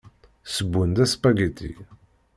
[0.47, 1.71] Ssewwen-d aspagiti.